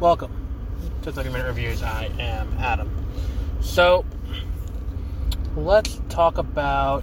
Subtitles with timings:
[0.00, 0.30] Welcome
[1.02, 1.82] to 30 Minute Reviews.
[1.82, 2.88] I am Adam.
[3.60, 4.04] So,
[5.56, 7.02] let's talk about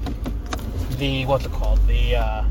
[0.91, 1.85] the, what's it called?
[1.87, 2.45] The, uh,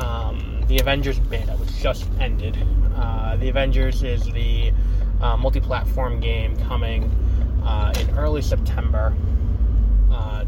[0.00, 2.58] um, the Avengers beta, which just ended.
[2.96, 4.72] Uh, the Avengers is the
[5.20, 7.04] uh, multi platform game coming
[7.62, 9.14] uh, in early September.
[10.10, 10.44] Uh,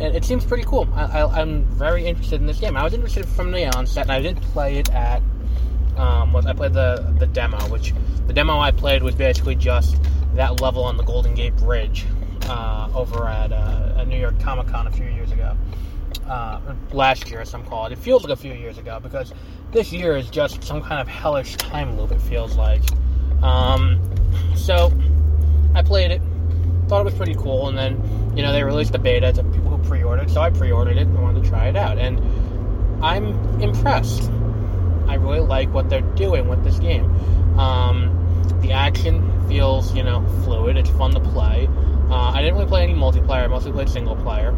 [0.00, 0.88] and it seems pretty cool.
[0.92, 2.76] I, am very interested in this game.
[2.76, 5.22] I was interested from the onset, and I did play it at
[5.98, 7.92] um, was I played the the demo, which
[8.26, 9.96] the demo I played was basically just
[10.34, 12.06] that level on the Golden Gate Bridge
[12.44, 15.56] uh, over at, uh, at New York Comic Con a few years ago.
[16.26, 16.60] Uh,
[16.92, 17.92] last year, some call it.
[17.92, 19.32] It feels like a few years ago because
[19.72, 22.12] this year is just some kind of hellish time loop.
[22.12, 22.82] It feels like.
[23.42, 24.00] Um,
[24.56, 24.92] so
[25.74, 26.20] I played it,
[26.88, 29.70] thought it was pretty cool, and then you know they released the beta to people
[29.70, 32.20] who pre-ordered, so I pre-ordered it and wanted to try it out, and
[33.02, 34.30] I'm impressed.
[35.08, 37.04] I really like what they're doing with this game.
[37.58, 38.14] Um,
[38.60, 40.76] the action feels, you know, fluid.
[40.76, 41.68] It's fun to play.
[42.10, 43.44] Uh, I didn't really play any multiplayer.
[43.44, 44.52] I mostly played single player.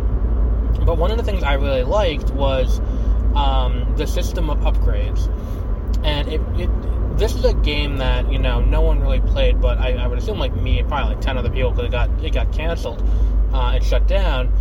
[0.84, 2.80] But one of the things I really liked was
[3.34, 5.26] um, the system of upgrades.
[6.04, 6.70] And it, it,
[7.18, 10.18] this is a game that you know no one really played, but I, I would
[10.18, 13.02] assume like me and probably like ten other people because it got it got canceled
[13.52, 14.52] uh, and shut down.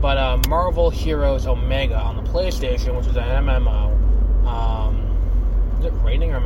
[0.00, 5.92] But uh, Marvel Heroes Omega on the PlayStation, which is an MMO, um, is it
[6.02, 6.40] raining or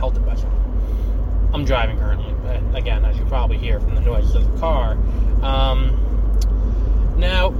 [0.00, 1.50] by something?
[1.52, 2.34] I'm driving currently.
[2.42, 4.92] But again, as you probably hear from the noise of the car.
[5.42, 5.96] Um,
[7.16, 7.50] now,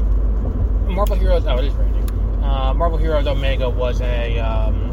[0.89, 1.47] Marvel Heroes.
[1.47, 2.11] Oh, it is raining.
[2.43, 4.91] Uh, Marvel Heroes Omega was a um,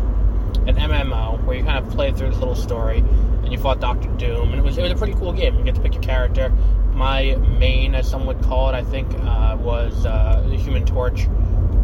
[0.68, 4.10] an MMO where you kind of played through this little story and you fought Doctor
[4.10, 5.58] Doom, and it was it was a pretty cool game.
[5.58, 6.50] You get to pick your character.
[6.94, 11.28] My main, as some would call it, I think, uh, was uh, the Human Torch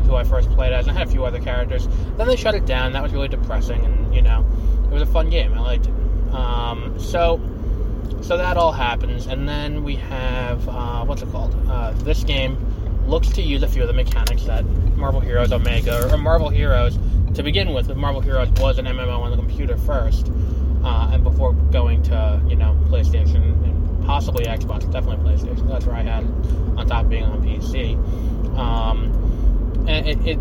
[0.05, 0.87] who I first played as.
[0.87, 1.87] I had a few other characters.
[2.17, 2.91] Then they shut it down.
[2.93, 4.45] That was really depressing, and you know,
[4.93, 5.53] was a fun game.
[5.53, 5.93] I liked it.
[6.33, 7.39] Um, so,
[8.21, 11.55] so that all happens, and then we have uh, what's it called?
[11.69, 12.57] Uh, this game
[13.07, 14.65] looks to use a few of the mechanics that
[14.95, 16.97] Marvel Heroes Omega or Marvel Heroes
[17.35, 17.93] to begin with.
[17.95, 20.31] Marvel Heroes was an MMO on the computer first,
[20.83, 25.67] uh, and before going to you know PlayStation and possibly Xbox, definitely PlayStation.
[25.67, 26.29] That's where I had it
[26.77, 27.95] on top of being on PC.
[28.57, 30.39] Um, and it, it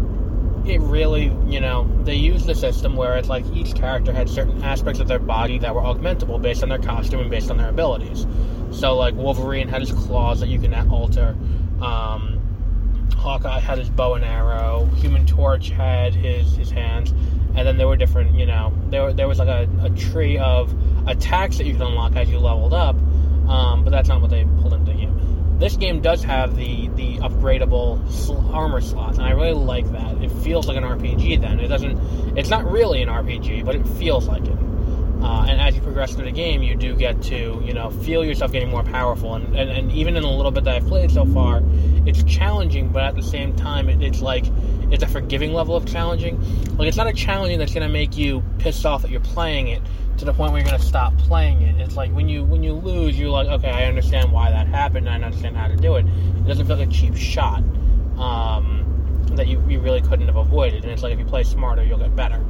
[0.64, 4.62] it really, you know, they used the system where it's like each character had certain
[4.62, 7.68] aspects of their body that were augmentable based on their costume and based on their
[7.68, 8.26] abilities.
[8.70, 11.36] So, like Wolverine had his claws that you can alter.
[11.80, 12.38] Um,
[13.16, 14.86] Hawkeye had his bow and arrow.
[14.96, 17.10] Human Torch had his his hands,
[17.54, 20.74] and then there were different, you know, there there was like a, a tree of
[21.08, 22.96] attacks that you could unlock as you leveled up.
[23.48, 24.92] Um, but that's not what they pulled into
[25.62, 28.00] this game does have the the upgradable
[28.52, 30.20] armor slots, and I really like that.
[30.22, 31.40] It feels like an RPG.
[31.40, 32.36] Then it doesn't.
[32.36, 34.58] It's not really an RPG, but it feels like it.
[35.22, 38.24] Uh, and as you progress through the game, you do get to you know feel
[38.24, 39.36] yourself getting more powerful.
[39.36, 41.62] And, and, and even in the little bit that I've played so far,
[42.06, 44.46] it's challenging, but at the same time, it, it's like
[44.90, 46.40] it's a forgiving level of challenging.
[46.76, 49.68] Like it's not a challenging that's going to make you pissed off that you're playing
[49.68, 49.80] it
[50.22, 51.80] to the point where you're to stop playing it.
[51.80, 55.08] It's like when you when you lose, you're like, okay, I understand why that happened.
[55.08, 56.06] I understand how to do it.
[56.06, 57.64] It doesn't feel like a cheap shot
[58.18, 60.84] um, that you, you really couldn't have avoided.
[60.84, 62.40] And it's like if you play smarter, you'll get better.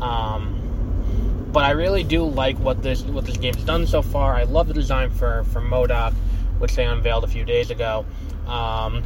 [0.00, 4.34] Um, but I really do like what this what this game's done so far.
[4.34, 6.14] I love the design for for MODOK,
[6.60, 8.06] which they unveiled a few days ago.
[8.46, 9.04] Um,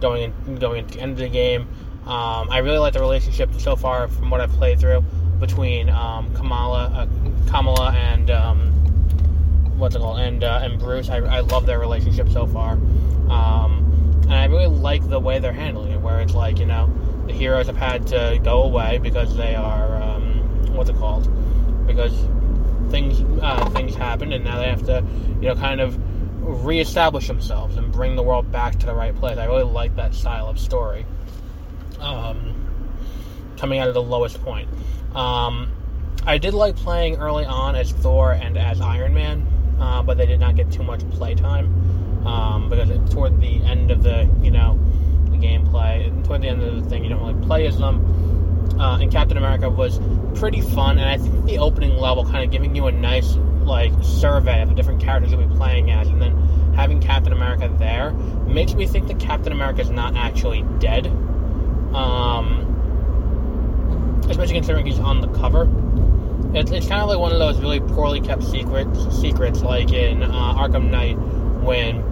[0.00, 1.62] going in, going into the end of the game,
[2.06, 5.02] um, I really like the relationship so far from what I've played through
[5.38, 8.72] between um, Kamala, uh, Kamala and um,
[9.78, 11.08] what's it called, and uh, and Bruce.
[11.08, 12.72] I, I love their relationship so far,
[13.30, 16.00] um, and I really like the way they're handling it.
[16.00, 16.90] Where it's like you know
[17.26, 21.28] the heroes have had to go away because they are um, what's it called?
[21.86, 22.12] Because
[22.90, 25.04] things uh, things happened, and now they have to
[25.40, 25.98] you know kind of
[26.64, 29.36] reestablish themselves and bring the world back to the right place.
[29.36, 31.04] I really like that style of story.
[32.00, 32.54] Um,
[33.56, 34.68] coming out of the lowest point.
[35.16, 35.72] Um,
[36.26, 39.46] I did like playing early on as Thor and as Iron Man,
[39.80, 43.90] uh, but they did not get too much playtime um, because it, toward the end
[43.90, 44.78] of the you know
[45.30, 48.24] the gameplay, toward the end of the thing, you don't really play as them.
[48.78, 50.00] Uh, and Captain America was
[50.38, 53.92] pretty fun, and I think the opening level kind of giving you a nice like
[54.02, 56.36] survey of the different characters you'll be playing as, and then
[56.74, 58.12] having Captain America there
[58.46, 61.06] makes me think that Captain America is not actually dead.
[61.94, 62.65] Um,
[64.28, 65.68] especially considering he's on the cover.
[66.54, 70.22] It's, it's kind of like one of those really poorly kept secrets, secrets like in
[70.22, 71.18] uh, Arkham Knight,
[71.62, 72.02] when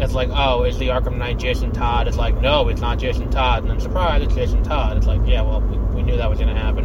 [0.00, 2.08] it's like, oh, is the Arkham Knight Jason Todd?
[2.08, 3.62] It's like, no, it's not Jason Todd.
[3.62, 4.96] And then, surprise, it's Jason Todd.
[4.96, 6.84] It's like, yeah, well, we, we knew that was going to happen.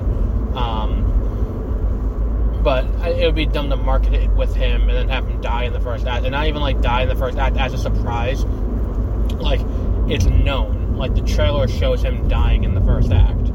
[0.56, 1.06] Um,
[2.64, 5.64] but it would be dumb to market it with him and then have him die
[5.64, 7.78] in the first act, and not even like die in the first act as a
[7.78, 8.44] surprise.
[9.36, 9.62] Like
[10.10, 10.98] it's known.
[10.98, 13.48] Like the trailer shows him dying in the first act,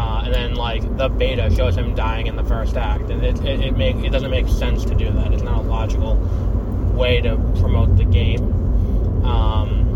[0.00, 3.38] uh, and then like the beta shows him dying in the first act, and it
[3.44, 5.32] it, it make it doesn't make sense to do that.
[5.32, 6.16] It's not a logical
[6.94, 8.42] way to promote the game.
[9.24, 9.86] Um,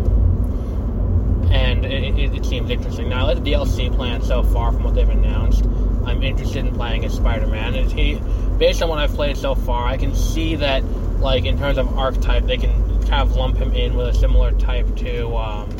[1.50, 3.08] and it, it, it, seems interesting.
[3.08, 5.64] Now, I like the DLC plan so far from what they've announced.
[6.04, 8.20] I'm interested in playing as Spider-Man, and he,
[8.58, 10.84] based on what I've played so far, I can see that,
[11.20, 12.72] like in terms of archetype, they can
[13.04, 15.70] kind of lump him in with a similar type to um,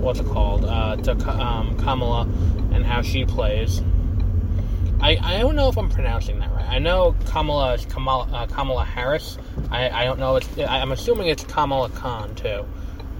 [0.00, 2.26] what's it called uh, to um, Kamala
[2.72, 3.82] and how she plays.
[5.00, 6.68] I, I don't know if I'm pronouncing that right.
[6.68, 9.38] I know Kamala is Kamala, uh, Kamala Harris.
[9.70, 10.36] I, I don't know.
[10.36, 12.66] It's I'm assuming it's Kamala Khan too,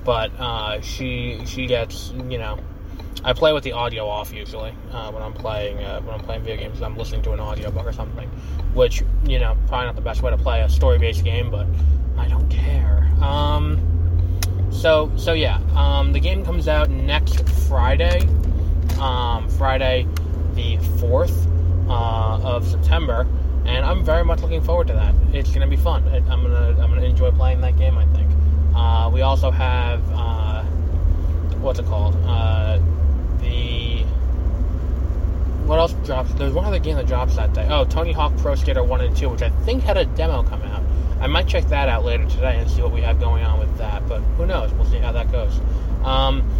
[0.04, 2.58] but uh, she she gets you know.
[3.22, 6.42] I play with the audio off usually uh, when I'm playing uh, when I'm playing
[6.42, 6.82] video games.
[6.82, 8.28] I'm listening to an audiobook or something,
[8.74, 11.66] which you know probably not the best way to play a story-based game, but
[12.18, 13.10] I don't care.
[13.22, 18.26] Um, so so yeah, um, the game comes out next Friday,
[19.00, 20.06] um, Friday
[20.54, 21.46] the fourth
[21.88, 23.26] uh, of September,
[23.64, 25.14] and I'm very much looking forward to that.
[25.32, 26.06] It's gonna be fun.
[26.08, 27.96] I'm gonna I'm gonna enjoy playing that game.
[27.98, 28.30] I think.
[28.74, 30.62] Uh, we also have uh,
[31.60, 32.16] what's it called?
[32.26, 32.78] Uh,
[33.38, 34.04] the
[35.66, 36.32] what else drops?
[36.34, 37.66] There's one other game that drops that day.
[37.70, 40.62] Oh, Tony Hawk Pro Skater One and Two, which I think had a demo come
[40.62, 40.82] out.
[41.20, 43.76] I might check that out later today and see what we have going on with
[43.78, 44.08] that.
[44.08, 44.72] But who knows?
[44.72, 45.60] We'll see how that goes.
[46.02, 46.50] Um,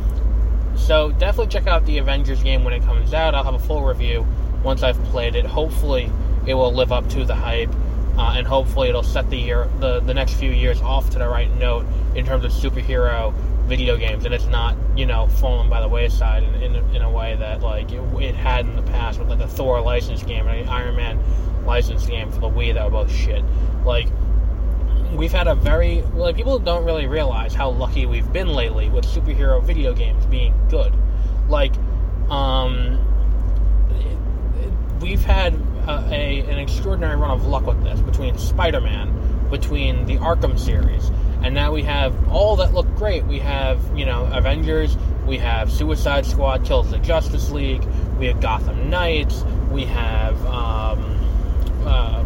[0.91, 3.33] so definitely check out the Avengers game when it comes out.
[3.33, 4.27] I'll have a full review
[4.65, 5.47] once I've played it.
[5.47, 6.11] Hopefully,
[6.49, 7.73] it will live up to the hype,
[8.19, 11.29] uh, and hopefully, it'll set the year, the the next few years off to the
[11.29, 13.33] right note in terms of superhero
[13.69, 17.11] video games, and it's not you know fallen by the wayside in, in, in a
[17.11, 20.49] way that like it, it, had in the past with like a Thor license game
[20.49, 21.21] and an Iron Man
[21.65, 23.45] license game for the Wii that were both shit.
[23.85, 24.09] Like
[25.17, 29.05] we've had a very like people don't really realize how lucky we've been lately with
[29.05, 30.93] superhero video games being good.
[31.49, 31.75] Like,
[32.31, 32.99] um,
[35.01, 35.55] we've had
[35.87, 41.11] a, a, an extraordinary run of luck with this between Spider-Man, between the Arkham series,
[41.43, 43.25] and now we have all that look great.
[43.25, 44.97] We have you know Avengers,
[45.27, 47.85] we have Suicide Squad kills the Justice League,
[48.19, 51.20] we have Gotham Knights, we have um,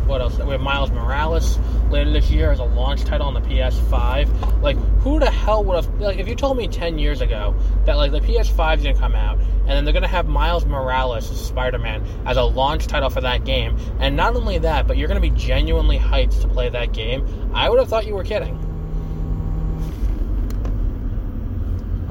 [0.06, 0.38] what else?
[0.38, 1.58] We have Miles Morales
[1.90, 4.62] later this year as a launch title on the PS5.
[4.62, 7.54] Like, who the hell would have like if you told me ten years ago
[7.84, 11.30] that like the PS5 is gonna come out and then they're gonna have Miles Morales
[11.30, 15.08] as Spider-Man as a launch title for that game, and not only that, but you're
[15.08, 17.50] gonna be genuinely hyped to play that game.
[17.54, 18.60] I would have thought you were kidding.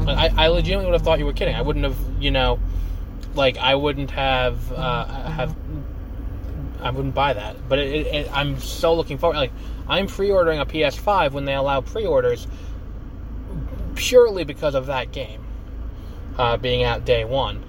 [0.08, 1.56] I, I legitimately would have thought you were kidding.
[1.56, 2.60] I wouldn't have, you know,
[3.36, 5.56] like I wouldn't have uh, have
[6.84, 7.68] I wouldn't buy that.
[7.68, 9.38] But it, it, I'm so looking forward.
[9.38, 9.52] Like
[9.88, 12.48] I'm pre-ordering a PS5 when they allow pre-orders,
[13.96, 15.44] purely because of that game
[16.38, 17.64] uh, being out day one.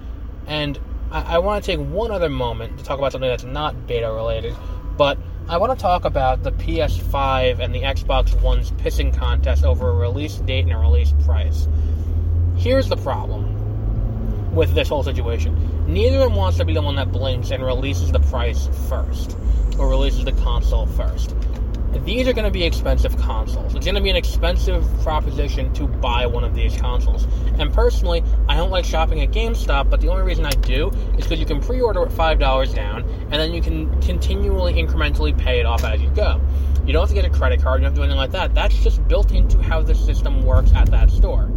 [0.47, 0.79] And
[1.11, 4.11] I, I want to take one other moment to talk about something that's not beta
[4.11, 4.55] related,
[4.97, 5.17] but
[5.47, 9.93] I want to talk about the PS5 and the Xbox One's pissing contest over a
[9.93, 11.67] release date and a release price.
[12.57, 13.44] Here's the problem
[14.55, 15.53] with this whole situation
[15.87, 19.37] neither them wants to be the one that blinks and releases the price first,
[19.77, 21.35] or releases the console first.
[22.03, 23.73] These are going to be expensive consoles.
[23.73, 27.25] It's going to be an expensive proposition to buy one of these consoles.
[27.57, 31.23] And personally, I don't like shopping at GameStop, but the only reason I do is
[31.23, 35.61] because you can pre order at $5 down, and then you can continually, incrementally pay
[35.61, 36.41] it off as you go.
[36.85, 38.31] You don't have to get a credit card, you don't have to do anything like
[38.31, 38.53] that.
[38.53, 41.49] That's just built into how the system works at that store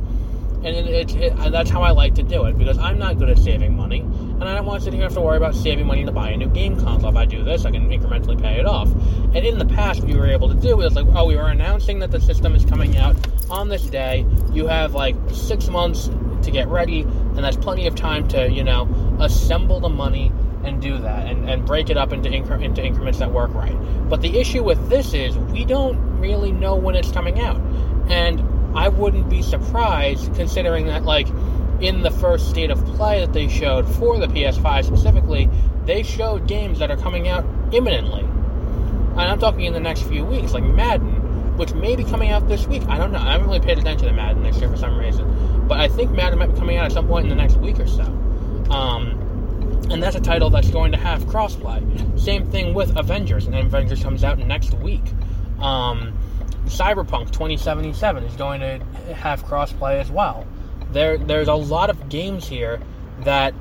[0.68, 3.30] and it, it, it, that's how I like to do it because I'm not good
[3.30, 5.54] at saving money, and I don't want to sit here and have to worry about
[5.54, 7.08] saving money to buy a new game console.
[7.08, 8.88] If I do this, I can incrementally pay it off.
[9.34, 12.00] And in the past, you were able to do is like, oh, we were announcing
[12.00, 13.16] that the system is coming out
[13.50, 14.26] on this day.
[14.52, 16.10] You have like six months
[16.42, 20.30] to get ready, and that's plenty of time to you know assemble the money
[20.64, 23.76] and do that and, and break it up into incre- into increments that work right.
[24.10, 27.56] But the issue with this is we don't really know when it's coming out,
[28.10, 31.28] and I wouldn't be surprised considering that, like,
[31.80, 35.48] in the first state of play that they showed for the PS5 specifically,
[35.84, 38.22] they showed games that are coming out imminently.
[38.22, 42.48] And I'm talking in the next few weeks, like Madden, which may be coming out
[42.48, 42.82] this week.
[42.88, 43.18] I don't know.
[43.18, 45.66] I haven't really paid attention to Madden this year for some reason.
[45.66, 47.80] But I think Madden might be coming out at some point in the next week
[47.80, 48.02] or so.
[48.70, 49.18] Um,
[49.90, 52.20] and that's a title that's going to have crossplay.
[52.20, 55.02] Same thing with Avengers, and Avengers comes out next week.
[55.60, 56.12] Um,
[56.68, 58.78] Cyberpunk 2077 is going to
[59.14, 60.46] have crossplay as well.
[60.92, 62.80] There, there's a lot of games here
[63.20, 63.54] that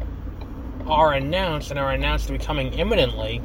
[0.86, 3.42] are announced and are announced to be coming imminently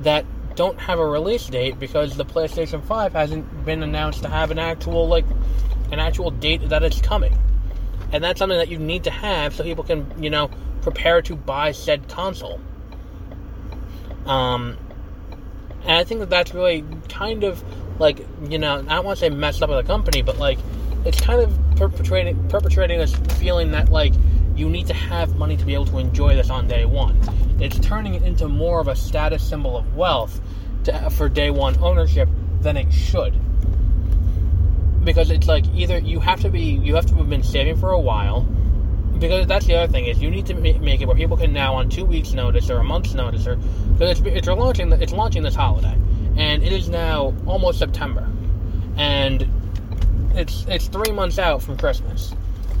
[0.00, 0.24] that
[0.56, 4.58] don't have a release date because the PlayStation 5 hasn't been announced to have an
[4.58, 5.24] actual like
[5.92, 7.36] an actual date that it's coming.
[8.10, 10.50] And that's something that you need to have so people can, you know,
[10.82, 12.60] prepare to buy said console.
[14.26, 14.76] Um,
[15.82, 17.62] and I think that that's really kind of
[17.98, 20.58] like, you know, I don't want to say messed up with the company, but like,
[21.04, 24.12] it's kind of perpetrating perpetrating this feeling that like
[24.56, 27.18] you need to have money to be able to enjoy this on day one.
[27.60, 30.40] It's turning it into more of a status symbol of wealth
[30.84, 32.28] to, for day one ownership
[32.60, 33.34] than it should.
[35.04, 37.90] Because it's like either you have to be you have to have been saving for
[37.90, 38.42] a while.
[39.18, 41.74] Because that's the other thing is you need to make it where people can now
[41.74, 45.42] on two weeks' notice or a month's notice or because it's, it's launching it's launching
[45.42, 45.96] this holiday
[46.38, 48.26] and it is now almost September
[48.96, 49.46] and
[50.34, 52.34] it's it's three months out from Christmas.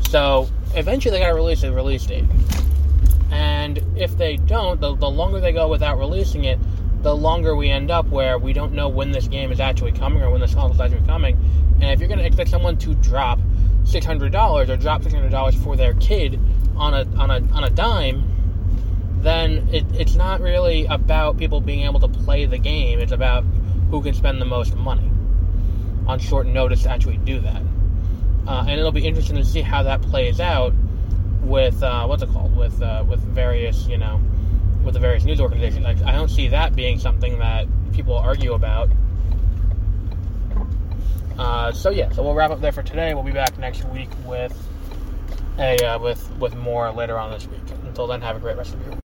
[0.08, 2.24] So eventually they gotta release a release date.
[3.30, 6.58] And if they don't, the, the longer they go without releasing it,
[7.02, 10.22] the longer we end up where we don't know when this game is actually coming
[10.22, 11.36] or when this console is actually coming.
[11.80, 13.38] And if you're going to expect someone to drop
[13.84, 16.40] six hundred dollars or drop six hundred dollars for their kid
[16.76, 18.27] on a on a on a dime,
[19.22, 23.00] then it, it's not really about people being able to play the game.
[23.00, 23.44] It's about
[23.90, 25.10] who can spend the most money
[26.06, 27.62] on short notice to actually do that.
[28.46, 30.72] Uh, and it'll be interesting to see how that plays out
[31.42, 34.20] with uh, what's it called with uh, with various you know
[34.84, 35.84] with the various news organizations.
[35.84, 38.88] I don't see that being something that people argue about.
[41.38, 43.14] Uh, so yeah, so we'll wrap up there for today.
[43.14, 44.56] We'll be back next week with
[45.58, 47.60] a uh, with with more later on this week.
[47.84, 48.96] Until then, have a great rest of your week.